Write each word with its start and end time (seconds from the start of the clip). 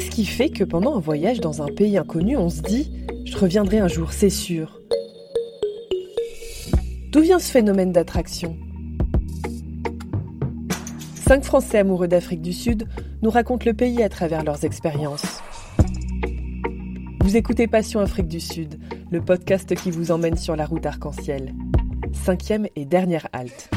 Qu'est-ce 0.00 0.12
qui 0.12 0.24
fait 0.24 0.48
que 0.48 0.64
pendant 0.64 0.96
un 0.96 0.98
voyage 0.98 1.40
dans 1.40 1.60
un 1.60 1.66
pays 1.66 1.98
inconnu, 1.98 2.34
on 2.34 2.48
se 2.48 2.62
dit⁇ 2.62 2.90
Je 3.26 3.36
reviendrai 3.36 3.80
un 3.80 3.86
jour, 3.86 4.14
c'est 4.14 4.30
sûr⁇ 4.30 4.80
D'où 7.10 7.20
vient 7.20 7.38
ce 7.38 7.52
phénomène 7.52 7.92
d'attraction? 7.92 8.56
Cinq 11.26 11.44
Français 11.44 11.76
amoureux 11.76 12.08
d'Afrique 12.08 12.40
du 12.40 12.54
Sud 12.54 12.88
nous 13.20 13.28
racontent 13.28 13.66
le 13.66 13.74
pays 13.74 14.02
à 14.02 14.08
travers 14.08 14.42
leurs 14.42 14.64
expériences. 14.64 15.42
Vous 17.20 17.36
écoutez 17.36 17.66
Passion 17.66 18.00
Afrique 18.00 18.28
du 18.28 18.40
Sud, 18.40 18.80
le 19.10 19.20
podcast 19.20 19.74
qui 19.74 19.90
vous 19.90 20.12
emmène 20.12 20.38
sur 20.38 20.56
la 20.56 20.64
route 20.64 20.86
arc-en-ciel. 20.86 21.54
Cinquième 22.14 22.66
et 22.74 22.86
dernière 22.86 23.28
halte. 23.34 23.68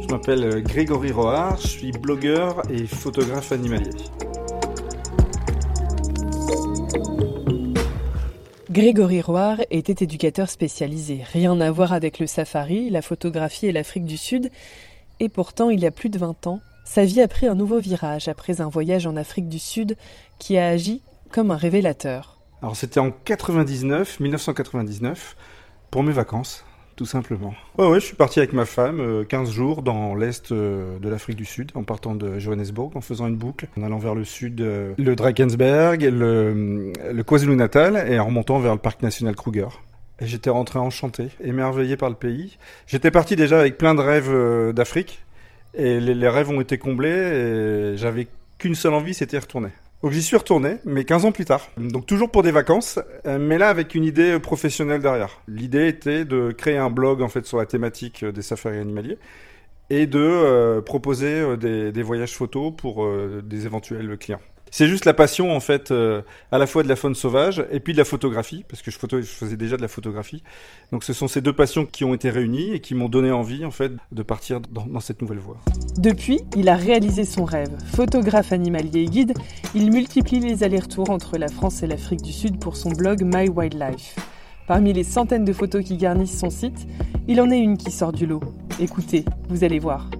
Je 0.00 0.14
m'appelle 0.14 0.62
Grégory 0.62 1.10
Roard, 1.10 1.60
je 1.60 1.66
suis 1.66 1.90
blogueur 1.90 2.62
et 2.70 2.86
photographe 2.86 3.50
animalier. 3.50 3.90
Grégory 8.78 9.20
Roard 9.20 9.64
était 9.72 10.04
éducateur 10.04 10.48
spécialisé. 10.48 11.24
Rien 11.32 11.60
à 11.60 11.68
voir 11.72 11.92
avec 11.92 12.20
le 12.20 12.28
safari, 12.28 12.90
la 12.90 13.02
photographie 13.02 13.66
et 13.66 13.72
l'Afrique 13.72 14.04
du 14.04 14.16
Sud. 14.16 14.52
Et 15.18 15.28
pourtant, 15.28 15.68
il 15.70 15.80
y 15.80 15.86
a 15.86 15.90
plus 15.90 16.10
de 16.10 16.16
20 16.16 16.46
ans, 16.46 16.60
sa 16.84 17.04
vie 17.04 17.20
a 17.20 17.26
pris 17.26 17.48
un 17.48 17.56
nouveau 17.56 17.80
virage 17.80 18.28
après 18.28 18.60
un 18.60 18.68
voyage 18.68 19.08
en 19.08 19.16
Afrique 19.16 19.48
du 19.48 19.58
Sud 19.58 19.96
qui 20.38 20.58
a 20.58 20.68
agi 20.68 21.02
comme 21.32 21.50
un 21.50 21.56
révélateur. 21.56 22.38
Alors 22.62 22.76
c'était 22.76 23.00
en 23.00 23.10
99, 23.10 24.20
1999, 24.20 25.36
pour 25.90 26.04
mes 26.04 26.12
vacances 26.12 26.64
tout 26.98 27.06
simplement. 27.06 27.54
Ouais, 27.78 28.00
je 28.00 28.06
suis 28.06 28.16
parti 28.16 28.40
avec 28.40 28.52
ma 28.52 28.64
femme 28.64 29.24
15 29.28 29.48
euh, 29.48 29.52
jours 29.52 29.82
dans 29.82 30.16
l'est 30.16 30.50
euh, 30.50 30.98
de 30.98 31.08
l'Afrique 31.08 31.36
du 31.36 31.44
Sud, 31.44 31.70
en 31.76 31.84
partant 31.84 32.16
de 32.16 32.40
Johannesburg, 32.40 32.90
en 32.96 33.00
faisant 33.00 33.28
une 33.28 33.36
boucle, 33.36 33.68
en 33.78 33.84
allant 33.84 33.98
vers 33.98 34.16
le 34.16 34.24
sud, 34.24 34.60
euh, 34.60 34.94
le 34.98 35.14
Drakensberg, 35.14 36.02
le, 36.02 36.92
le 37.12 37.22
KwaZulu-Natal, 37.22 38.04
et 38.10 38.18
en 38.18 38.26
remontant 38.26 38.58
vers 38.58 38.72
le 38.72 38.80
parc 38.80 39.00
national 39.00 39.36
Kruger. 39.36 39.68
Et 40.20 40.26
j'étais 40.26 40.50
rentré 40.50 40.80
enchanté, 40.80 41.28
émerveillé 41.40 41.96
par 41.96 42.08
le 42.08 42.16
pays. 42.16 42.58
J'étais 42.88 43.12
parti 43.12 43.36
déjà 43.36 43.60
avec 43.60 43.78
plein 43.78 43.94
de 43.94 44.00
rêves 44.00 44.74
d'Afrique, 44.74 45.22
et 45.74 46.00
les, 46.00 46.16
les, 46.16 46.28
rêves 46.28 46.50
ont 46.50 46.60
été 46.60 46.78
comblés, 46.78 47.10
et 47.10 47.96
j'avais 47.96 48.26
qu'une 48.58 48.74
seule 48.74 48.94
envie, 48.94 49.14
c'était 49.14 49.38
retourner. 49.38 49.70
Donc 50.02 50.12
j'y 50.12 50.22
suis 50.22 50.36
retourné, 50.36 50.76
mais 50.84 51.04
15 51.04 51.24
ans 51.24 51.32
plus 51.32 51.44
tard. 51.44 51.68
Donc 51.76 52.06
toujours 52.06 52.30
pour 52.30 52.44
des 52.44 52.52
vacances, 52.52 53.00
euh, 53.26 53.38
mais 53.40 53.58
là 53.58 53.68
avec 53.68 53.96
une 53.96 54.04
idée 54.04 54.38
professionnelle 54.38 55.00
derrière. 55.00 55.40
L'idée 55.48 55.88
était 55.88 56.24
de 56.24 56.52
créer 56.52 56.76
un 56.76 56.90
blog 56.90 57.20
en 57.20 57.28
fait 57.28 57.44
sur 57.46 57.58
la 57.58 57.66
thématique 57.66 58.22
euh, 58.22 58.30
des 58.30 58.42
safaris 58.42 58.78
animaliers 58.78 59.18
et 59.90 60.06
de 60.06 60.20
euh, 60.20 60.80
proposer 60.82 61.56
des, 61.56 61.90
des, 61.90 62.02
voyages 62.02 62.36
photos 62.36 62.72
pour 62.76 63.08
des 63.42 63.66
éventuels 63.66 64.18
clients. 64.18 64.40
C'est 64.70 64.86
juste 64.86 65.04
la 65.04 65.14
passion 65.14 65.54
en 65.54 65.60
fait 65.60 65.90
euh, 65.90 66.22
à 66.52 66.58
la 66.58 66.66
fois 66.66 66.82
de 66.82 66.88
la 66.88 66.96
faune 66.96 67.14
sauvage 67.14 67.64
et 67.70 67.80
puis 67.80 67.92
de 67.92 67.98
la 67.98 68.04
photographie 68.04 68.64
parce 68.68 68.82
que 68.82 68.90
je, 68.90 68.98
faisais 68.98 69.56
déjà 69.56 69.76
de 69.76 69.82
la 69.82 69.88
photographie. 69.88 70.42
Donc 70.92 71.04
ce 71.04 71.12
sont 71.12 71.28
ces 71.28 71.40
deux 71.40 71.52
passions 71.52 71.86
qui 71.86 72.04
ont 72.04 72.14
été 72.14 72.30
réunies 72.30 72.72
et 72.72 72.80
qui 72.80 72.94
m'ont 72.94 73.08
donné 73.08 73.30
envie 73.30 73.64
en 73.64 73.70
fait 73.70 73.92
de 74.12 74.22
partir 74.22 74.60
dans, 74.60 74.86
dans, 74.86 75.00
cette 75.00 75.22
nouvelle 75.22 75.38
voie. 75.38 75.58
Depuis, 75.96 76.40
il 76.56 76.68
a 76.68 76.76
réalisé 76.76 77.24
son 77.24 77.44
rêve. 77.44 77.70
Photographe 77.94 78.52
animalier 78.52 79.02
et 79.02 79.06
guide, 79.06 79.34
il 79.74 79.90
multiplie 79.90 80.40
les 80.40 80.64
allers-retours 80.64 81.10
entre 81.10 81.38
la 81.38 81.48
France 81.48 81.82
et 81.82 81.86
l'Afrique 81.86 82.22
du 82.22 82.32
Sud 82.32 82.58
pour 82.58 82.76
son 82.76 82.90
blog 82.90 83.22
My 83.22 83.48
Wildlife. 83.48 84.16
Parmi 84.66 84.92
les 84.92 85.04
centaines 85.04 85.46
de 85.46 85.52
photos 85.54 85.82
qui 85.82 85.96
garnissent 85.96 86.38
son 86.38 86.50
site, 86.50 86.86
il 87.26 87.40
en 87.40 87.50
est 87.50 87.58
une 87.58 87.78
qui 87.78 87.90
sort 87.90 88.12
du 88.12 88.26
lot. 88.26 88.42
Écoutez, 88.78 89.24
vous 89.48 89.64
allez 89.64 89.78
voir. 89.78 90.10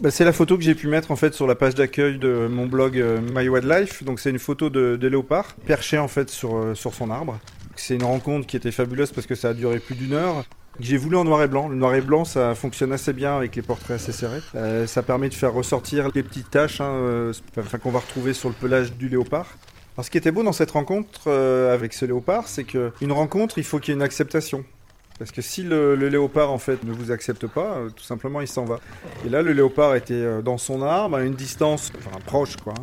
Bah, 0.00 0.10
c'est 0.10 0.24
la 0.24 0.32
photo 0.32 0.58
que 0.58 0.62
j'ai 0.62 0.74
pu 0.74 0.88
mettre 0.88 1.10
en 1.10 1.16
fait 1.16 1.32
sur 1.32 1.46
la 1.46 1.54
page 1.54 1.74
d'accueil 1.74 2.18
de 2.18 2.48
mon 2.50 2.66
blog 2.66 2.98
euh, 2.98 3.20
My 3.34 3.48
Wildlife. 3.48 4.04
Donc 4.04 4.20
c'est 4.20 4.30
une 4.30 4.38
photo 4.38 4.68
de, 4.68 5.06
léopard 5.06 5.54
perché 5.66 5.96
en 5.98 6.08
fait 6.08 6.28
sur, 6.28 6.56
euh, 6.56 6.74
sur 6.74 6.94
son 6.94 7.10
arbre. 7.10 7.38
C'est 7.76 7.94
une 7.94 8.04
rencontre 8.04 8.46
qui 8.46 8.56
était 8.56 8.72
fabuleuse 8.72 9.12
parce 9.12 9.26
que 9.26 9.34
ça 9.34 9.50
a 9.50 9.54
duré 9.54 9.78
plus 9.78 9.94
d'une 9.94 10.12
heure. 10.12 10.44
J'ai 10.80 10.98
voulu 10.98 11.16
en 11.16 11.24
noir 11.24 11.42
et 11.42 11.48
blanc. 11.48 11.68
Le 11.68 11.76
noir 11.76 11.94
et 11.94 12.02
blanc, 12.02 12.26
ça 12.26 12.54
fonctionne 12.54 12.92
assez 12.92 13.14
bien 13.14 13.36
avec 13.36 13.56
les 13.56 13.62
portraits 13.62 13.96
assez 13.96 14.12
serrés. 14.12 14.42
Euh, 14.54 14.86
ça 14.86 15.02
permet 15.02 15.30
de 15.30 15.34
faire 15.34 15.54
ressortir 15.54 16.10
les 16.14 16.22
petites 16.22 16.50
taches 16.50 16.82
hein, 16.82 16.90
euh, 16.90 17.32
qu'on 17.82 17.90
va 17.90 18.00
retrouver 18.00 18.34
sur 18.34 18.50
le 18.50 18.54
pelage 18.54 18.92
du 18.92 19.08
léopard. 19.08 19.56
Alors, 19.96 20.04
ce 20.04 20.10
qui 20.10 20.18
était 20.18 20.30
beau 20.30 20.42
dans 20.42 20.52
cette 20.52 20.72
rencontre 20.72 21.30
avec 21.30 21.94
ce 21.94 22.04
léopard, 22.04 22.48
c'est 22.48 22.64
qu'une 22.64 23.12
rencontre, 23.12 23.56
il 23.56 23.64
faut 23.64 23.78
qu'il 23.78 23.92
y 23.92 23.94
ait 23.94 23.96
une 23.96 24.02
acceptation. 24.02 24.62
Parce 25.18 25.30
que 25.32 25.40
si 25.40 25.62
le, 25.62 25.94
léopard 25.94 26.52
en 26.52 26.58
fait 26.58 26.84
ne 26.84 26.92
vous 26.92 27.10
accepte 27.10 27.46
pas, 27.46 27.76
euh, 27.76 27.90
tout 27.90 28.04
simplement 28.04 28.40
il 28.40 28.48
s'en 28.48 28.64
va. 28.64 28.80
Et 29.24 29.30
là 29.30 29.42
le 29.42 29.52
léopard 29.52 29.94
était 29.94 30.14
euh, 30.14 30.42
dans 30.42 30.58
son 30.58 30.82
arbre 30.82 31.16
à 31.16 31.22
une 31.22 31.34
distance, 31.34 31.90
enfin 31.98 32.18
proche 32.24 32.56
quoi. 32.56 32.74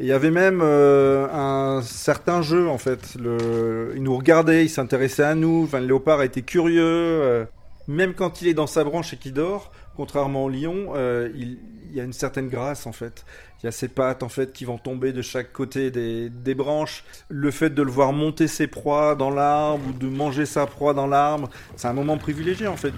Et 0.00 0.04
il 0.04 0.06
y 0.06 0.12
avait 0.12 0.30
même 0.30 0.60
euh, 0.62 1.28
un 1.32 1.82
certain 1.82 2.42
jeu 2.42 2.68
en 2.68 2.78
fait. 2.78 3.16
Il 3.16 4.02
nous 4.02 4.16
regardait, 4.16 4.64
il 4.64 4.70
s'intéressait 4.70 5.22
à 5.22 5.34
nous. 5.34 5.68
Le 5.72 5.78
léopard 5.80 6.22
était 6.22 6.42
curieux. 6.42 7.46
Même 7.86 8.14
quand 8.14 8.40
il 8.40 8.48
est 8.48 8.54
dans 8.54 8.66
sa 8.66 8.82
branche 8.82 9.12
et 9.12 9.16
qu'il 9.16 9.34
dort, 9.34 9.72
contrairement 9.96 10.44
au 10.44 10.48
lion, 10.48 10.94
il, 11.34 11.58
il, 11.90 11.96
y 11.96 12.00
a 12.00 12.04
une 12.04 12.12
certaine 12.12 12.48
grâce 12.48 12.86
en 12.86 12.92
fait. 12.92 13.24
Il 13.62 13.66
y 13.66 13.68
a 13.68 13.72
ses 13.72 13.88
pattes 13.88 14.22
en 14.22 14.28
fait 14.28 14.52
qui 14.52 14.64
vont 14.64 14.78
tomber 14.78 15.12
de 15.12 15.22
chaque 15.22 15.52
côté 15.52 15.90
des, 15.90 16.54
branches. 16.54 17.04
Le 17.28 17.50
fait 17.50 17.70
de 17.70 17.82
le 17.82 17.90
voir 17.90 18.12
monter 18.12 18.48
ses 18.48 18.66
proies 18.66 19.14
dans 19.14 19.30
l'arbre 19.30 19.86
ou 19.88 19.92
de 19.92 20.08
manger 20.08 20.46
sa 20.46 20.66
proie 20.66 20.94
dans 20.94 21.06
l'arbre, 21.06 21.50
c'est 21.76 21.88
un 21.88 21.92
moment 21.92 22.18
privilégié 22.18 22.66
en 22.66 22.76
fait 22.76 22.94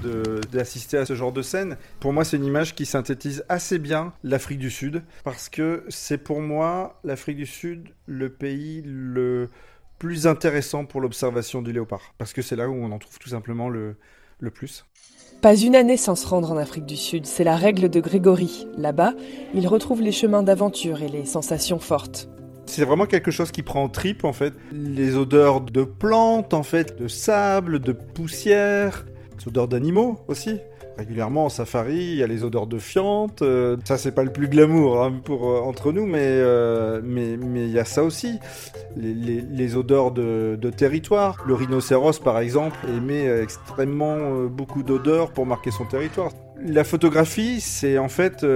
d'assister 0.52 0.98
à 0.98 1.06
ce 1.06 1.14
genre 1.14 1.32
de 1.32 1.42
scène. 1.42 1.76
Pour 2.00 2.12
moi, 2.12 2.24
c'est 2.24 2.36
une 2.36 2.44
image 2.44 2.74
qui 2.74 2.86
synthétise 2.86 3.44
assez 3.48 3.78
bien 3.78 4.12
l'Afrique 4.22 4.58
du 4.58 4.70
Sud 4.70 5.02
parce 5.24 5.48
que 5.48 5.84
c'est 5.88 6.18
pour 6.18 6.40
moi 6.40 6.98
l'Afrique 7.04 7.36
du 7.36 7.46
Sud 7.46 7.88
le 8.06 8.30
pays 8.30 8.82
le 8.84 9.50
plus 9.98 10.26
intéressant 10.26 10.84
pour 10.84 11.00
l'observation 11.00 11.62
du 11.62 11.72
léopard 11.72 12.14
parce 12.18 12.32
que 12.32 12.42
c'est 12.42 12.56
là 12.56 12.68
où 12.68 12.74
on 12.74 12.90
en 12.90 12.98
trouve 12.98 13.18
tout 13.18 13.28
simplement 13.28 13.68
le, 13.68 13.96
le 14.40 14.50
plus. 14.50 14.84
Pas 15.42 15.56
une 15.56 15.74
année 15.74 15.96
sans 15.96 16.14
se 16.14 16.24
rendre 16.24 16.52
en 16.52 16.56
Afrique 16.56 16.86
du 16.86 16.96
Sud, 16.96 17.26
c'est 17.26 17.42
la 17.42 17.56
règle 17.56 17.90
de 17.90 17.98
Grégory. 17.98 18.68
Là-bas, 18.78 19.12
il 19.54 19.66
retrouve 19.66 20.00
les 20.00 20.12
chemins 20.12 20.44
d'aventure 20.44 21.02
et 21.02 21.08
les 21.08 21.24
sensations 21.24 21.80
fortes. 21.80 22.28
C'est 22.66 22.84
vraiment 22.84 23.06
quelque 23.06 23.32
chose 23.32 23.50
qui 23.50 23.64
prend 23.64 23.82
en 23.82 23.88
trip 23.88 24.22
en 24.22 24.32
fait. 24.32 24.54
Les 24.70 25.16
odeurs 25.16 25.60
de 25.60 25.82
plantes 25.82 26.54
en 26.54 26.62
fait, 26.62 26.96
de 26.96 27.08
sable, 27.08 27.80
de 27.80 27.90
poussière, 27.90 29.04
les 29.36 29.48
odeurs 29.48 29.66
d'animaux 29.66 30.20
aussi 30.28 30.60
régulièrement 30.96 31.46
en 31.46 31.48
safari, 31.48 31.96
il 31.96 32.16
y 32.16 32.22
a 32.22 32.26
les 32.26 32.44
odeurs 32.44 32.66
de 32.66 32.78
fiente. 32.78 33.42
Euh, 33.42 33.76
ça, 33.84 33.98
c'est 33.98 34.12
pas 34.12 34.22
le 34.22 34.32
plus 34.32 34.48
glamour 34.48 35.02
hein, 35.02 35.20
pour 35.24 35.50
euh, 35.50 35.60
entre 35.60 35.92
nous, 35.92 36.06
mais 36.06 36.20
euh, 36.22 37.00
il 37.04 37.70
y 37.70 37.78
a 37.78 37.84
ça 37.84 38.02
aussi. 38.02 38.38
Les, 38.96 39.76
odeurs 39.76 40.10
de, 40.10 40.70
territoire. 40.76 41.42
Le 41.46 41.54
rhinocéros, 41.54 42.18
par 42.18 42.38
exemple, 42.38 42.78
émet 42.88 43.26
extrêmement 43.42 44.16
euh, 44.16 44.48
beaucoup 44.48 44.82
d'odeurs 44.82 45.32
pour 45.32 45.46
marquer 45.46 45.70
son 45.70 45.84
territoire. 45.84 46.32
La 46.64 46.84
photographie, 46.84 47.60
c'est 47.60 47.98
en 47.98 48.08
fait 48.08 48.46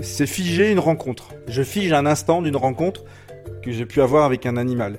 c'est 0.00 0.26
figer 0.26 0.70
une 0.70 0.78
rencontre. 0.78 1.30
Je 1.48 1.62
fige 1.62 1.92
un 1.92 2.06
instant 2.06 2.40
d'une 2.40 2.56
rencontre 2.56 3.04
que 3.62 3.70
j'ai 3.70 3.84
pu 3.84 4.00
avoir 4.00 4.24
avec 4.24 4.46
un 4.46 4.56
animal 4.56 4.98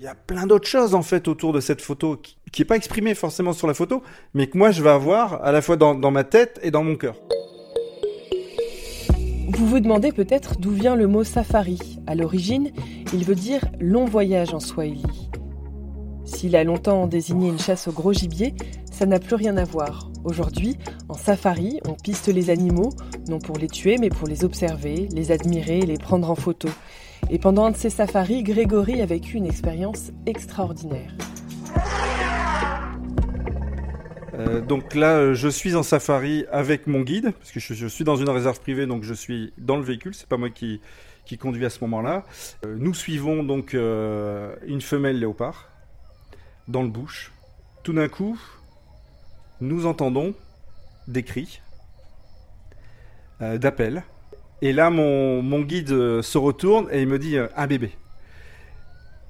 il 0.00 0.04
y 0.04 0.08
a 0.08 0.14
plein 0.14 0.46
d'autres 0.46 0.66
choses 0.66 0.94
en 0.94 1.02
fait 1.02 1.28
autour 1.28 1.52
de 1.52 1.60
cette 1.60 1.82
photo 1.82 2.16
qui, 2.16 2.38
qui 2.52 2.62
est 2.62 2.64
pas 2.64 2.76
exprimée 2.76 3.14
forcément 3.14 3.52
sur 3.52 3.66
la 3.66 3.74
photo, 3.74 4.02
mais 4.34 4.46
que 4.46 4.58
moi 4.58 4.70
je 4.70 4.82
vais 4.82 4.90
avoir 4.90 5.44
à 5.44 5.52
la 5.52 5.62
fois 5.62 5.76
dans, 5.76 5.94
dans 5.94 6.10
ma 6.10 6.24
tête 6.24 6.58
et 6.62 6.70
dans 6.70 6.84
mon 6.84 6.96
cœur. 6.96 7.16
Vous 9.48 9.66
vous 9.66 9.80
demandez 9.80 10.12
peut-être 10.12 10.58
d'où 10.58 10.70
vient 10.70 10.96
le 10.96 11.06
mot 11.06 11.24
safari. 11.24 11.98
À 12.06 12.14
l'origine, 12.14 12.70
il 13.12 13.24
veut 13.24 13.34
dire 13.34 13.64
long 13.78 14.04
voyage 14.04 14.54
en 14.54 14.60
swahili. 14.60 15.30
S'il 16.24 16.56
a 16.56 16.64
longtemps 16.64 17.06
désigné 17.06 17.48
une 17.48 17.58
chasse 17.58 17.88
au 17.88 17.92
gros 17.92 18.12
gibier, 18.12 18.54
ça 18.90 19.06
n'a 19.06 19.18
plus 19.18 19.34
rien 19.34 19.56
à 19.56 19.64
voir. 19.64 20.10
Aujourd'hui, 20.24 20.76
en 21.08 21.14
safari, 21.14 21.80
on 21.88 21.94
piste 21.94 22.28
les 22.28 22.50
animaux, 22.50 22.90
non 23.28 23.38
pour 23.38 23.58
les 23.58 23.66
tuer, 23.66 23.96
mais 23.98 24.10
pour 24.10 24.28
les 24.28 24.44
observer, 24.44 25.08
les 25.12 25.32
admirer, 25.32 25.80
les 25.80 25.98
prendre 25.98 26.30
en 26.30 26.36
photo. 26.36 26.68
Et 27.28 27.38
pendant 27.38 27.64
un 27.66 27.70
de 27.70 27.76
ces 27.76 27.90
safaris, 27.90 28.42
Grégory 28.42 29.00
a 29.02 29.06
vécu 29.06 29.36
une 29.36 29.46
expérience 29.46 30.10
extraordinaire. 30.26 31.12
Euh, 34.48 34.60
donc 34.60 34.94
là, 34.94 35.16
euh, 35.16 35.34
je 35.34 35.48
suis 35.48 35.74
en 35.74 35.82
safari 35.82 36.44
avec 36.50 36.86
mon 36.86 37.00
guide, 37.00 37.32
parce 37.32 37.50
que 37.50 37.60
je, 37.60 37.86
suis 37.86 38.04
dans 38.04 38.16
une 38.16 38.28
réserve 38.28 38.60
privée, 38.60 38.86
donc 38.86 39.02
je 39.02 39.14
suis 39.14 39.52
dans 39.58 39.76
le 39.76 39.82
véhicule, 39.82 40.14
c'est 40.14 40.28
pas 40.28 40.36
moi 40.36 40.50
qui, 40.50 40.80
qui 41.24 41.38
conduis 41.38 41.64
à 41.64 41.70
ce 41.70 41.80
moment-là. 41.82 42.24
Euh, 42.64 42.76
nous 42.78 42.94
suivons 42.94 43.42
donc 43.42 43.74
une 43.74 44.80
femelle 44.80 45.18
léopard 45.18 45.68
dans 46.68 46.82
le 46.82 46.88
bush. 46.88 47.32
Tout 47.82 47.92
d'un 47.92 48.08
coup, 48.08 48.38
nous 49.60 49.86
entendons 49.86 50.34
des 51.08 51.22
cris 51.22 51.60
d'appel 53.40 54.02
et 54.60 54.74
là, 54.74 54.90
mon, 54.90 55.40
mon, 55.40 55.60
guide 55.60 55.88
se 56.20 56.36
retourne 56.36 56.88
et 56.92 57.00
il 57.00 57.08
me 57.08 57.18
dit 57.18 57.38
un 57.38 57.66
bébé. 57.66 57.92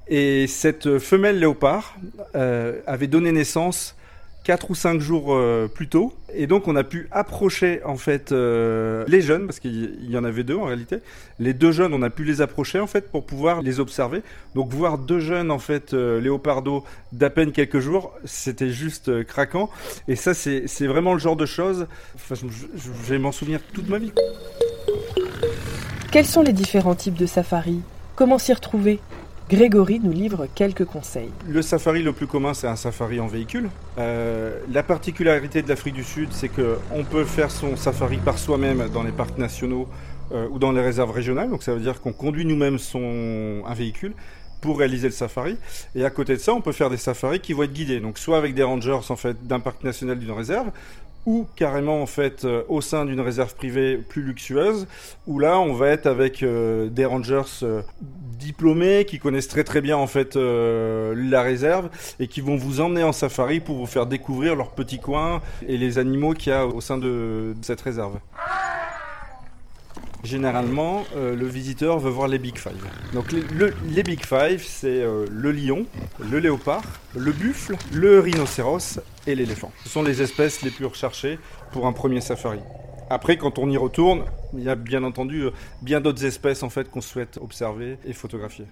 Et 0.08 0.48
cette 0.48 0.98
femelle 0.98 1.38
léopard 1.38 1.96
avait 2.34 3.06
donné 3.06 3.30
naissance 3.30 3.96
4 4.44 4.70
ou 4.70 4.74
5 4.74 5.00
jours 5.00 5.34
euh, 5.34 5.68
plus 5.68 5.88
tôt. 5.88 6.14
Et 6.32 6.46
donc 6.46 6.68
on 6.68 6.76
a 6.76 6.84
pu 6.84 7.08
approcher 7.10 7.80
en 7.84 7.96
fait 7.96 8.32
euh, 8.32 9.04
les 9.08 9.20
jeunes, 9.20 9.46
parce 9.46 9.60
qu'il 9.60 10.08
y 10.08 10.16
en 10.16 10.24
avait 10.24 10.44
deux 10.44 10.56
en 10.56 10.64
réalité. 10.64 10.98
Les 11.38 11.52
deux 11.52 11.72
jeunes, 11.72 11.92
on 11.92 12.02
a 12.02 12.10
pu 12.10 12.24
les 12.24 12.40
approcher 12.40 12.80
en 12.80 12.86
fait 12.86 13.10
pour 13.10 13.26
pouvoir 13.26 13.62
les 13.62 13.80
observer. 13.80 14.22
Donc 14.54 14.72
voir 14.72 14.98
deux 14.98 15.20
jeunes 15.20 15.50
en 15.50 15.58
fait 15.58 15.92
euh, 15.92 16.20
léopardo 16.20 16.84
d'à 17.12 17.30
peine 17.30 17.52
quelques 17.52 17.80
jours, 17.80 18.12
c'était 18.24 18.70
juste 18.70 19.24
craquant. 19.24 19.70
Et 20.08 20.16
ça 20.16 20.34
c'est 20.34 20.86
vraiment 20.86 21.12
le 21.12 21.20
genre 21.20 21.36
de 21.36 21.46
choses, 21.46 21.86
je, 22.30 22.46
je 22.74 22.90
vais 23.08 23.18
m'en 23.18 23.32
souvenir 23.32 23.60
toute 23.72 23.88
ma 23.88 23.98
vie. 23.98 24.12
Quels 26.10 26.26
sont 26.26 26.42
les 26.42 26.52
différents 26.52 26.94
types 26.94 27.14
de 27.14 27.26
safari 27.26 27.80
Comment 28.16 28.38
s'y 28.38 28.52
retrouver? 28.52 29.00
Grégory 29.50 29.98
nous 29.98 30.12
livre 30.12 30.46
quelques 30.54 30.84
conseils. 30.84 31.30
Le 31.48 31.60
safari 31.60 32.04
le 32.04 32.12
plus 32.12 32.28
commun, 32.28 32.54
c'est 32.54 32.68
un 32.68 32.76
safari 32.76 33.18
en 33.18 33.26
véhicule. 33.26 33.68
Euh, 33.98 34.60
la 34.72 34.84
particularité 34.84 35.60
de 35.60 35.68
l'Afrique 35.68 35.94
du 35.94 36.04
Sud, 36.04 36.28
c'est 36.30 36.48
qu'on 36.48 37.02
peut 37.02 37.24
faire 37.24 37.50
son 37.50 37.74
safari 37.74 38.18
par 38.18 38.38
soi-même 38.38 38.88
dans 38.94 39.02
les 39.02 39.10
parcs 39.10 39.38
nationaux 39.38 39.88
euh, 40.30 40.46
ou 40.52 40.60
dans 40.60 40.70
les 40.70 40.80
réserves 40.80 41.10
régionales. 41.10 41.50
Donc 41.50 41.64
ça 41.64 41.74
veut 41.74 41.80
dire 41.80 42.00
qu'on 42.00 42.12
conduit 42.12 42.44
nous-mêmes 42.44 42.78
son 42.78 43.64
un 43.66 43.74
véhicule 43.74 44.12
pour 44.60 44.78
réaliser 44.78 45.08
le 45.08 45.14
safari. 45.14 45.56
Et 45.96 46.04
à 46.04 46.10
côté 46.10 46.34
de 46.34 46.40
ça, 46.40 46.54
on 46.54 46.60
peut 46.60 46.70
faire 46.70 46.90
des 46.90 46.96
safaris 46.96 47.40
qui 47.40 47.52
vont 47.52 47.64
être 47.64 47.72
guidés. 47.72 47.98
Donc 47.98 48.18
soit 48.18 48.38
avec 48.38 48.54
des 48.54 48.62
rangers 48.62 49.00
d'un 49.42 49.58
parc 49.58 49.82
national 49.82 50.20
d'une 50.20 50.30
réserve, 50.30 50.70
ou 51.26 51.46
carrément 51.56 52.02
en 52.02 52.06
fait 52.06 52.44
euh, 52.44 52.62
au 52.68 52.80
sein 52.80 53.04
d'une 53.04 53.20
réserve 53.20 53.54
privée 53.54 53.96
plus 53.96 54.22
luxueuse, 54.22 54.86
où 55.26 55.38
là 55.38 55.58
on 55.58 55.74
va 55.74 55.88
être 55.88 56.06
avec 56.06 56.42
euh, 56.42 56.88
des 56.88 57.04
rangers 57.04 57.42
euh, 57.62 57.82
diplômés 58.00 59.04
qui 59.04 59.18
connaissent 59.18 59.48
très 59.48 59.64
très 59.64 59.80
bien 59.80 59.96
en 59.96 60.06
fait 60.06 60.34
la 60.36 61.42
réserve 61.42 61.90
et 62.18 62.26
qui 62.26 62.40
vont 62.40 62.56
vous 62.56 62.80
emmener 62.80 63.02
en 63.02 63.12
safari 63.12 63.60
pour 63.60 63.76
vous 63.76 63.86
faire 63.86 64.06
découvrir 64.06 64.56
leurs 64.56 64.70
petits 64.70 64.98
coins 64.98 65.42
et 65.66 65.76
les 65.76 65.98
animaux 65.98 66.32
qu'il 66.32 66.52
y 66.52 66.54
a 66.54 66.66
au 66.66 66.80
sein 66.80 66.96
de 66.96 67.54
cette 67.60 67.82
réserve. 67.82 68.18
Généralement, 70.22 71.04
euh, 71.16 71.34
le 71.34 71.46
visiteur 71.46 71.98
veut 71.98 72.10
voir 72.10 72.28
les 72.28 72.38
Big 72.38 72.58
Five. 72.58 72.84
Donc 73.14 73.32
les, 73.32 74.02
Big 74.02 74.24
Five, 74.24 74.62
c'est 74.62 75.02
euh, 75.02 75.26
le 75.30 75.50
lion, 75.50 75.86
le 76.18 76.38
léopard, 76.38 76.82
le 77.16 77.32
buffle, 77.32 77.76
le 77.92 78.20
rhinocéros 78.20 79.00
et 79.26 79.34
l'éléphant. 79.34 79.72
Ce 79.82 79.88
sont 79.88 80.02
les 80.02 80.20
espèces 80.20 80.62
les 80.62 80.70
plus 80.70 80.86
recherchées 80.86 81.38
pour 81.72 81.86
un 81.86 81.92
premier 81.92 82.20
safari. 82.20 82.60
Après, 83.08 83.36
quand 83.36 83.58
on 83.58 83.68
y 83.70 83.76
retourne, 83.76 84.24
il 84.52 84.62
y 84.62 84.68
a 84.68 84.76
bien 84.76 85.02
entendu 85.04 85.42
euh, 85.42 85.50
bien 85.82 86.00
d'autres 86.00 86.24
espèces 86.24 86.62
en 86.62 86.70
fait 86.70 86.90
qu'on 86.90 87.00
souhaite 87.00 87.38
observer 87.40 87.98
et 88.04 88.12
photographier. 88.12 88.66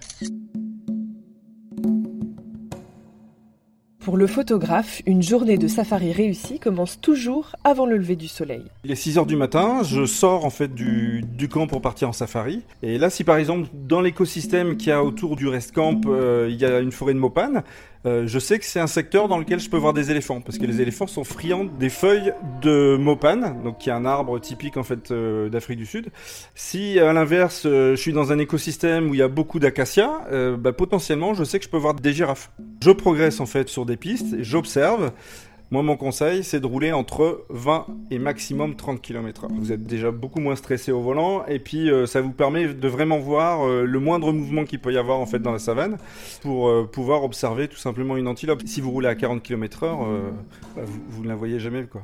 Pour 4.09 4.17
le 4.17 4.25
photographe, 4.25 5.03
une 5.05 5.21
journée 5.21 5.59
de 5.59 5.67
safari 5.67 6.11
réussie 6.11 6.57
commence 6.57 6.99
toujours 6.99 7.55
avant 7.63 7.85
le 7.85 7.95
lever 7.95 8.15
du 8.15 8.27
soleil. 8.27 8.63
Il 8.83 8.89
est 8.89 8.95
6 8.95 9.19
heures 9.19 9.27
du 9.27 9.35
matin, 9.35 9.83
je 9.83 10.07
sors 10.07 10.45
en 10.45 10.49
fait 10.49 10.73
du, 10.73 11.23
camp 11.47 11.67
pour 11.67 11.79
partir 11.79 12.09
en 12.09 12.11
safari. 12.11 12.63
Et 12.81 12.97
là, 12.97 13.11
si 13.11 13.23
par 13.23 13.37
exemple 13.37 13.69
dans 13.71 14.01
l'écosystème 14.01 14.77
qu'il 14.77 14.87
y 14.87 14.91
a 14.91 15.03
autour 15.03 15.35
du 15.35 15.47
rest 15.47 15.73
camp, 15.75 16.01
euh, 16.07 16.47
il 16.49 16.59
y 16.59 16.65
a 16.65 16.79
une 16.79 16.91
forêt 16.91 17.13
de 17.13 17.19
mopane, 17.19 17.61
euh, 18.05 18.27
je 18.27 18.39
sais 18.39 18.59
que 18.59 18.65
c'est 18.65 18.79
un 18.79 18.87
secteur 18.87 19.27
dans 19.27 19.37
lequel 19.37 19.59
je 19.59 19.69
peux 19.69 19.77
voir 19.77 19.93
des 19.93 20.11
éléphants 20.11 20.41
parce 20.41 20.57
que 20.57 20.65
les 20.65 20.81
éléphants 20.81 21.07
sont 21.07 21.23
friands 21.23 21.65
des 21.65 21.89
feuilles 21.89 22.33
de 22.61 22.97
mopane, 22.97 23.61
donc 23.63 23.79
qui 23.79 23.89
est 23.89 23.93
un 23.93 24.05
arbre 24.05 24.39
typique 24.39 24.77
en 24.77 24.83
fait 24.83 25.11
euh, 25.11 25.49
d'Afrique 25.49 25.77
du 25.77 25.85
Sud. 25.85 26.09
Si 26.55 26.99
à 26.99 27.11
l'inverse, 27.13 27.63
je 27.63 27.95
suis 27.95 28.13
dans 28.13 28.31
un 28.31 28.39
écosystème 28.39 29.09
où 29.09 29.13
il 29.13 29.19
y 29.19 29.23
a 29.23 29.27
beaucoup 29.27 29.59
d'acacias, 29.59 30.09
bah, 30.57 30.73
potentiellement, 30.73 31.33
je 31.33 31.43
sais 31.43 31.59
que 31.59 31.65
je 31.65 31.69
peux 31.69 31.77
voir 31.77 31.93
des 31.93 32.13
girafes. 32.13 32.51
Je 32.83 32.91
progresse 32.91 33.39
en 33.39 33.45
fait 33.45 33.69
sur 33.69 33.85
des 33.85 33.97
pistes, 33.97 34.41
j'observe. 34.41 35.11
Moi, 35.71 35.83
mon 35.83 35.97
conseil, 35.97 36.43
c'est 36.43 36.59
de 36.59 36.65
rouler 36.65 36.91
entre 36.91 37.45
20 37.49 37.85
et 38.09 38.17
maximum 38.17 38.75
30 38.75 39.01
km/h. 39.03 39.49
Vous 39.51 39.71
êtes 39.71 39.83
déjà 39.83 40.09
beaucoup 40.09 40.39
moins 40.39 40.55
stressé 40.55 40.91
au 40.91 40.99
volant, 40.99 41.45
et 41.45 41.59
puis 41.59 41.91
euh, 41.91 42.07
ça 42.07 42.21
vous 42.21 42.31
permet 42.31 42.73
de 42.73 42.87
vraiment 42.87 43.19
voir 43.19 43.67
euh, 43.67 43.85
le 43.85 43.99
moindre 43.99 44.31
mouvement 44.33 44.63
qu'il 44.65 44.79
peut 44.79 44.91
y 44.91 44.97
avoir 44.97 45.19
en 45.19 45.27
fait 45.27 45.37
dans 45.37 45.51
la 45.51 45.59
savane 45.59 45.97
pour 46.41 46.69
euh, 46.69 46.89
pouvoir 46.91 47.23
observer 47.23 47.67
tout 47.67 47.77
simplement 47.77 48.17
une 48.17 48.27
antilope. 48.27 48.63
Si 48.65 48.81
vous 48.81 48.89
roulez 48.89 49.09
à 49.09 49.13
40 49.13 49.43
km/h, 49.43 49.95
bah, 50.75 50.81
vous, 50.83 51.01
vous, 51.07 51.23
ne 51.23 51.27
la 51.27 51.35
voyez 51.35 51.59
jamais, 51.59 51.83
quoi. 51.83 52.01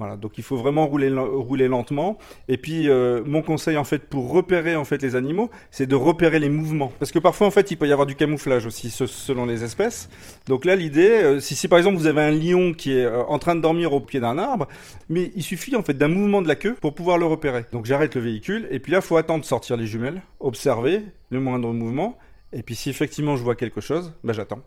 Voilà, 0.00 0.16
donc 0.16 0.38
il 0.38 0.44
faut 0.44 0.56
vraiment 0.56 0.86
rouler, 0.86 1.68
lentement. 1.68 2.16
Et 2.48 2.56
puis 2.56 2.88
euh, 2.88 3.22
mon 3.26 3.42
conseil 3.42 3.76
en 3.76 3.84
fait 3.84 3.98
pour 3.98 4.32
repérer 4.32 4.74
en 4.74 4.86
fait 4.86 5.02
les 5.02 5.14
animaux, 5.14 5.50
c'est 5.70 5.86
de 5.86 5.94
repérer 5.94 6.38
les 6.38 6.48
mouvements, 6.48 6.90
parce 6.98 7.12
que 7.12 7.18
parfois 7.18 7.46
en 7.46 7.50
fait 7.50 7.70
il 7.70 7.76
peut 7.76 7.86
y 7.86 7.92
avoir 7.92 8.06
du 8.06 8.14
camouflage 8.14 8.64
aussi 8.64 8.88
selon 8.88 9.44
les 9.44 9.62
espèces. 9.62 10.08
Donc 10.46 10.64
là 10.64 10.74
l'idée, 10.74 11.10
euh, 11.10 11.38
si, 11.38 11.54
si, 11.54 11.68
par 11.68 11.78
exemple 11.78 11.98
vous 11.98 12.06
avez 12.06 12.22
un 12.22 12.30
lion 12.30 12.72
qui 12.72 12.94
est 12.94 13.04
euh, 13.04 13.22
en 13.24 13.38
train 13.38 13.54
de 13.54 13.60
dormir 13.60 13.92
au 13.92 14.00
pied 14.00 14.20
d'un 14.20 14.38
arbre, 14.38 14.68
mais 15.10 15.32
il 15.36 15.42
suffit 15.42 15.76
en 15.76 15.82
fait 15.82 15.92
d'un 15.92 16.08
mouvement 16.08 16.40
de 16.40 16.48
la 16.48 16.56
queue 16.56 16.76
pour 16.80 16.94
pouvoir 16.94 17.18
le 17.18 17.26
repérer. 17.26 17.66
Donc 17.70 17.84
j'arrête 17.84 18.14
le 18.14 18.22
véhicule 18.22 18.68
et 18.70 18.78
puis 18.78 18.92
là 18.92 19.02
faut 19.02 19.18
attendre 19.18 19.42
de 19.42 19.46
sortir 19.46 19.76
les 19.76 19.86
jumelles, 19.86 20.22
observer 20.40 21.02
le 21.28 21.40
moindre 21.40 21.74
mouvement. 21.74 22.16
Et 22.54 22.62
puis 22.62 22.74
si 22.74 22.88
effectivement 22.88 23.36
je 23.36 23.42
vois 23.42 23.54
quelque 23.54 23.82
chose, 23.82 24.14
ben 24.24 24.32
j'attends. 24.32 24.62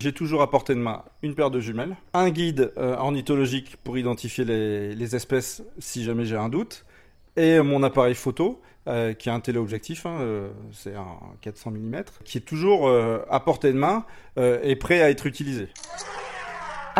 J'ai 0.00 0.12
toujours 0.12 0.42
à 0.42 0.50
portée 0.50 0.76
de 0.76 0.78
main 0.78 1.02
une 1.22 1.34
paire 1.34 1.50
de 1.50 1.58
jumelles, 1.58 1.96
un 2.14 2.30
guide 2.30 2.72
euh, 2.78 2.94
ornithologique 2.96 3.76
pour 3.82 3.98
identifier 3.98 4.44
les, 4.44 5.16
espèces 5.16 5.60
si 5.80 6.04
jamais 6.04 6.24
j'ai 6.24 6.36
un 6.36 6.48
doute, 6.48 6.84
et 7.36 7.60
mon 7.60 7.82
appareil 7.82 8.14
photo 8.14 8.60
euh, 8.86 9.12
qui 9.12 9.28
est 9.28 9.32
un 9.32 9.40
téléobjectif, 9.40 10.06
hein, 10.06 10.18
euh, 10.20 10.50
c'est 10.70 10.94
un 10.94 11.18
400 11.40 11.72
mm, 11.72 12.02
qui 12.24 12.38
est 12.38 12.42
toujours 12.42 12.88
à 12.88 13.44
portée 13.44 13.72
de 13.72 13.78
main 13.78 14.04
et 14.36 14.76
prêt 14.76 15.02
à 15.02 15.10
être 15.10 15.26
utilisé. 15.26 15.68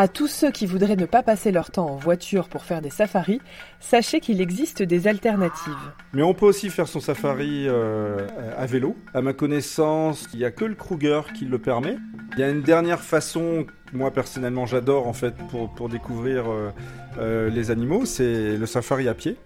À 0.01 0.07
tous 0.07 0.29
ceux 0.29 0.53
qui 0.53 0.65
voudraient 0.65 0.95
ne 0.95 1.07
pas 1.07 1.25
passer 1.25 1.51
leur 1.51 1.73
temps 1.73 1.89
en 1.89 1.97
voiture 1.97 2.49
pour 2.49 2.63
faire 2.63 2.81
des 2.81 2.89
safaris, 2.89 3.41
sachez 3.81 4.21
qu'il 4.21 4.41
existe 4.41 4.81
des 4.81 5.09
alternatives. 5.09 5.75
Mais 6.13 6.23
on 6.23 6.35
peut 6.35 6.47
aussi 6.47 6.71
faire 6.71 6.87
son 6.87 7.01
safari 7.01 7.65
euh, 7.67 8.29
à 8.57 8.65
vélo. 8.67 8.95
À 9.13 9.23
ma 9.23 9.33
connaissance, 9.33 10.29
il 10.33 10.39
n'y 10.39 10.45
a 10.45 10.53
que 10.53 10.65
le 10.65 10.77
Kruger 10.77 11.23
qui 11.37 11.47
le 11.47 11.59
permet. 11.59 11.97
Il 12.35 12.39
y 12.39 12.45
a 12.45 12.49
une 12.49 12.63
dernière 12.63 13.01
façon, 13.01 13.67
moi 13.93 14.13
personnellement 14.13 14.67
j'adore 14.67 15.09
en 15.09 15.13
fait 15.13 15.35
pour, 15.75 15.89
découvrir 15.89 16.49
euh, 16.49 16.71
euh, 17.19 17.51
les 17.51 17.73
animaux, 17.73 18.05
c'est 18.05 18.57
le 18.57 18.67
safari 18.67 19.09
à 19.09 19.15
pied. 19.15 19.37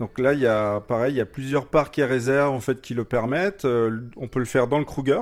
Donc 0.00 0.18
là, 0.18 0.32
il 0.32 0.40
y 0.40 0.46
a 0.46 0.80
pareil, 0.80 1.14
il 1.14 1.16
y 1.16 1.20
a 1.20 1.26
plusieurs 1.26 1.66
parcs 1.66 1.98
et 1.98 2.04
réserves 2.04 2.52
en 2.52 2.60
fait 2.60 2.80
qui 2.80 2.94
le 2.94 3.04
permettent. 3.04 3.64
on 3.64 4.28
peut 4.28 4.40
le 4.40 4.44
faire 4.44 4.66
dans 4.66 4.78
le 4.78 4.84
Kruger. 4.84 5.20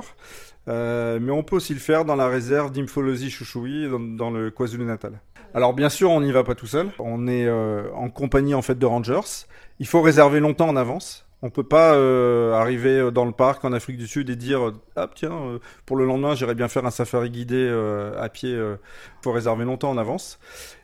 Euh, 0.67 1.19
mais 1.21 1.31
on 1.31 1.43
peut 1.43 1.57
aussi 1.57 1.73
le 1.73 1.79
faire 1.79 2.05
dans 2.05 2.15
la 2.15 2.27
réserve 2.27 2.71
d'Impholosie 2.71 3.29
Chouchoui 3.29 3.87
dans, 4.17 4.31
le 4.31 4.49
KwaZulu-Natal. 4.49 5.19
Alors 5.53 5.73
bien 5.73 5.89
sûr, 5.89 6.09
on 6.09 6.21
n'y 6.21 6.31
va 6.31 6.43
pas 6.43 6.55
tout 6.55 6.67
seul. 6.67 6.89
On 6.99 7.27
est 7.27 7.45
euh, 7.45 7.91
en 7.93 8.09
compagnie 8.09 8.53
en 8.53 8.61
fait 8.61 8.77
de 8.77 8.85
rangers. 8.85 9.45
Il 9.79 9.87
faut 9.87 10.01
réserver 10.01 10.39
longtemps 10.39 10.69
en 10.69 10.75
avance. 10.75 11.25
On 11.45 11.49
peut 11.49 11.63
pas 11.63 11.95
euh, 11.95 12.53
arriver 12.53 13.11
dans 13.11 13.25
le 13.25 13.33
parc 13.33 13.65
en 13.65 13.73
Afrique 13.73 13.97
du 13.97 14.07
Sud 14.07 14.29
et 14.29 14.37
dire 14.37 14.71
ah 14.95 15.09
tiens 15.13 15.59
pour 15.85 15.97
le 15.97 16.05
lendemain 16.05 16.35
j'irai 16.35 16.55
bien 16.55 16.69
faire 16.69 16.85
un 16.85 16.91
safari 16.91 17.29
guidé 17.29 17.67
à 18.17 18.29
pied. 18.29 18.53
Il 18.53 18.77
faut 19.21 19.33
réserver 19.33 19.65
longtemps 19.65 19.89
en 19.89 19.97
avance. 19.97 20.39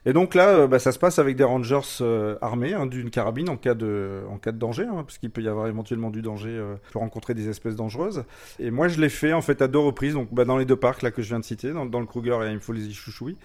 Et 0.10 0.14
donc 0.14 0.34
là, 0.34 0.48
euh, 0.48 0.68
bah, 0.68 0.80
ça 0.80 0.92
se 0.92 0.98
passe 0.98 1.20
avec 1.20 1.36
des 1.36 1.44
rangers 1.44 2.02
euh, 2.02 2.36
armés 2.42 2.74
hein, 2.74 2.88
d'une 2.88 3.12
carabine 3.12 3.48
en 3.48 3.58
cas 3.58 3.76
de, 3.76 4.24
en 4.28 4.40
cas 4.40 4.52
de 4.52 4.58
danger, 4.58 4.86
hein, 4.86 5.04
parce 5.04 5.20
qu'il 5.20 5.30
peut 5.30 5.44
y 5.44 5.48
avoir 5.48 5.68
éventuellement 5.68 6.10
du 6.10 6.24
danger, 6.24 6.50
euh, 6.50 6.78
peut 6.92 6.98
rencontrer 6.98 7.36
des 7.36 7.48
espèces 7.48 7.76
dangereuses. 7.76 8.24
Et 8.58 8.72
moi, 8.72 8.88
je 8.88 9.00
l'ai 9.00 9.10
fait 9.10 9.34
en 9.34 9.44
fait 9.44 9.62
à 9.62 9.68
deux 9.68 9.78
reprises, 9.78 10.16
donc 10.16 10.34
bah, 10.34 10.46
dans 10.46 10.58
les 10.58 10.66
deux 10.66 10.76
parcs 10.76 11.04
là 11.04 11.12
que 11.12 11.22
je 11.22 11.28
viens 11.28 11.38
de 11.38 11.46
citer, 11.46 11.74
dans, 11.74 12.00
le 12.00 12.08
Kruger 12.08 12.40
et 12.42 12.48
à 12.48 12.50
Impholosie 12.50 12.92
Chouchoui. 12.92 13.38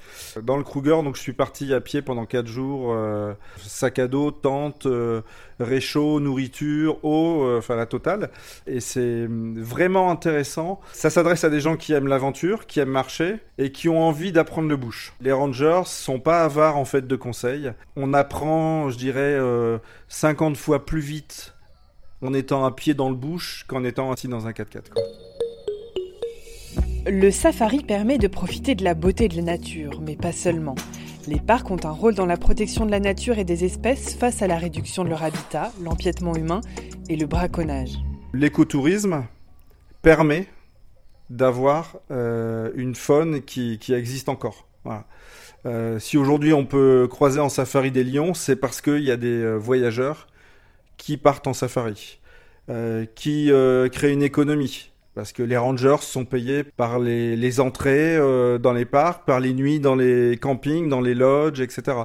Dans 0.43 0.57
le 0.57 0.65
Kruger, 0.65 1.03
donc 1.05 1.17
je 1.17 1.21
suis 1.21 1.35
parti 1.35 1.75
à 1.75 1.83
pied 1.83 2.01
pendant 2.01 2.25
quatre 2.25 2.47
jours, 2.47 2.97
sac 3.59 3.99
à 3.99 4.09
dos, 4.09 4.31
tente, 4.31 4.89
réchaud, 5.61 6.19
nourriture, 6.19 6.99
eau, 7.05 7.59
enfin 7.59 7.77
la 7.77 7.85
totale. 7.85 8.31
Et 8.67 8.81
c'est 8.81 9.27
hum, 9.27 9.61
vraiment 9.61 10.11
intéressant. 10.11 10.81
Ça 10.93 11.11
s'adresse 11.11 11.45
à 11.45 11.51
des 11.51 11.61
gens 11.61 11.77
qui 11.77 11.93
aiment 11.93 12.09
l'aventure, 12.09 12.67
qui 12.67 12.81
aiment 12.81 12.89
marcher 12.89 13.37
et 13.59 13.71
qui 13.71 13.91
ont 13.91 14.01
envie 14.01 14.33
d'apprendre 14.33 14.69
le 14.69 14.77
bush. 14.77 15.13
Les 15.21 15.33
rangers 15.33 15.83
sont 15.85 16.19
pas 16.19 16.45
avare 16.55 16.77
en 16.77 16.85
fait 16.85 17.07
de 17.07 17.17
conseils. 17.17 17.73
On 17.97 18.15
apprend, 18.15 18.89
je 18.89 18.97
dirais, 18.97 19.39
50 20.09 20.53
euh, 20.53 20.57
fois 20.57 20.87
plus 20.87 21.01
vite 21.01 21.55
en 22.23 22.33
étant 22.33 22.65
un 22.65 22.71
pied 22.71 22.95
dans 22.95 23.11
le 23.11 23.17
bush 23.17 23.65
qu'en 23.67 23.83
étant 23.83 24.13
assis 24.13 24.29
dans 24.29 24.47
un 24.47 24.53
4x4. 24.53 24.93
Le 27.07 27.31
safari 27.31 27.83
permet 27.83 28.19
de 28.19 28.29
profiter 28.29 28.75
de 28.75 28.85
la 28.85 28.95
beauté 28.95 29.29
de 29.29 29.37
la 29.37 29.43
nature, 29.43 30.01
mais 30.01 30.17
pas 30.17 30.33
seulement. 30.33 30.77
Les 31.27 31.41
parcs 31.41 31.71
ont 31.71 31.85
un 31.85 31.91
rôle 31.91 32.15
dans 32.15 32.25
la 32.25 32.37
protection 32.37 32.87
de 32.87 32.91
la 32.91 33.01
nature 33.01 33.39
et 33.39 33.45
des 33.45 33.65
espèces 33.65 34.15
face 34.15 34.41
à 34.41 34.47
la 34.47 34.57
réduction 34.57 35.05
de 35.05 35.09
leur 35.09 35.23
habitat, 35.23 35.73
l'empiètement 35.83 36.37
humain 36.37 36.61
et 37.09 37.17
le 37.17 37.27
braconnage. 37.27 37.99
L'écotourisme 38.33 39.27
permet 40.03 40.47
d'avoir 41.31 41.97
euh, 42.11 42.71
une 42.75 42.95
faune 42.95 43.43
qui, 43.43 43.79
qui 43.79 43.93
existe 43.93 44.29
encore. 44.29 44.69
Euh, 45.67 45.99
si 45.99 46.19
aujourd'hui 46.19 46.53
on 46.53 46.67
peut 46.67 47.09
croiser 47.11 47.41
en 47.41 47.49
safari 47.49 47.91
des 47.91 48.05
lions, 48.05 48.35
c'est 48.35 48.57
parce 48.57 48.81
qu'il 48.81 49.03
y 49.03 49.11
a 49.11 49.17
des 49.17 49.43
euh, 49.43 49.57
voyageurs 49.57 50.27
qui 50.97 51.17
partent 51.17 51.47
en 51.47 51.55
safari, 51.55 52.21
euh, 52.69 53.07
qui 53.15 53.51
créent 53.93 54.13
une 54.13 54.23
économie. 54.23 54.91
Parce 55.15 55.33
que 55.33 55.43
les 55.43 55.57
rangers 55.57 55.97
sont 56.01 56.25
payés 56.25 56.65
par 56.65 56.99
les, 56.99 57.61
entrées 57.61 58.17
euh, 58.17 58.59
dans 58.59 58.73
les 58.73 58.85
parcs, 58.85 59.25
par 59.25 59.41
les 59.41 59.53
nuits 59.53 59.81
dans 59.81 59.95
les 59.95 60.37
campings, 60.41 60.89
dans 60.89 61.01
les 61.01 61.15
lodges, 61.15 61.61
etc. 61.61 61.99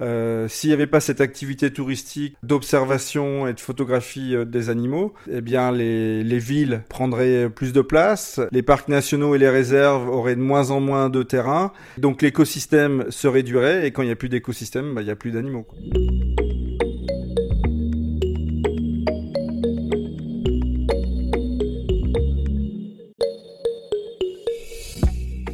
Euh, 0.00 0.48
S'il 0.48 0.70
n'y 0.70 0.74
avait 0.74 0.86
pas 0.86 1.00
cette 1.00 1.20
activité 1.20 1.72
touristique 1.72 2.36
d'observation 2.42 3.46
et 3.46 3.54
de 3.54 3.60
photographie 3.60 4.34
euh, 4.34 4.44
des 4.44 4.70
animaux, 4.70 5.14
eh 5.30 5.40
bien 5.40 5.70
les, 5.70 6.24
les 6.24 6.38
villes 6.38 6.82
prendraient 6.88 7.48
plus 7.48 7.72
de 7.72 7.80
place, 7.80 8.40
les 8.50 8.62
parcs 8.62 8.88
nationaux 8.88 9.34
et 9.34 9.38
les 9.38 9.50
réserves 9.50 10.08
auraient 10.08 10.36
de 10.36 10.40
moins 10.40 10.70
en 10.70 10.80
moins 10.80 11.10
de 11.10 11.22
terrain, 11.22 11.72
donc 11.96 12.22
l'écosystème 12.22 13.06
se 13.10 13.28
réduirait 13.28 13.86
et 13.86 13.92
quand 13.92 14.02
il 14.02 14.06
n'y 14.06 14.12
a 14.12 14.16
plus 14.16 14.28
d'écosystème, 14.28 14.94
bah, 14.94 15.02
il 15.02 15.04
n'y 15.04 15.10
a 15.10 15.16
plus 15.16 15.30
d'animaux. 15.30 15.66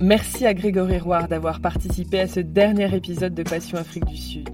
Merci 0.04 0.44
à 0.44 0.52
Grégory 0.52 0.98
Roire 0.98 1.28
d'avoir 1.28 1.62
participé 1.62 2.20
à 2.20 2.28
ce 2.28 2.38
dernier 2.38 2.94
épisode 2.94 3.32
de 3.32 3.42
Passion 3.42 3.78
Afrique 3.78 4.04
du 4.04 4.18
Sud. 4.18 4.50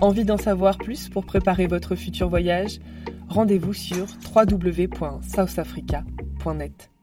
Envie 0.00 0.24
d'en 0.24 0.38
savoir 0.38 0.78
plus 0.78 1.10
pour 1.10 1.26
préparer 1.26 1.66
votre 1.66 1.96
futur 1.96 2.30
voyage? 2.30 2.80
Rendez-vous 3.28 3.74
sur 3.74 4.06
www.southafrica.net. 4.34 6.93